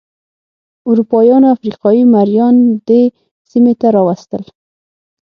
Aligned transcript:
اروپایانو 0.89 1.47
افریقايي 1.55 2.03
مریان 2.13 2.55
دې 2.87 3.01
سیمې 3.49 3.73
ته 3.81 3.87
راوستل. 3.95 4.43